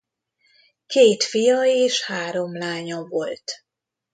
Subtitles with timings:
[0.85, 3.65] Két fia és három lánya volt.